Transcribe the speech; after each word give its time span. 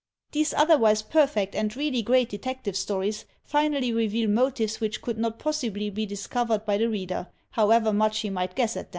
These, 0.31 0.55
otherwise 0.55 1.03
perfect 1.03 1.53
and 1.53 1.75
really 1.75 2.01
great 2.01 2.27
detective 2.27 2.75
stories, 2.75 3.25
finally 3.43 3.93
reveal 3.93 4.27
motives 4.31 4.81
which 4.81 4.99
could 4.99 5.19
not 5.19 5.37
possibly 5.37 5.91
be 5.91 6.07
discovered 6.07 6.65
by 6.65 6.79
the 6.79 6.89
reader, 6.89 7.27
however 7.51 7.93
much 7.93 8.21
he 8.21 8.31
might 8.31 8.55
guess 8.55 8.75
at 8.75 8.85
them. 8.89 8.89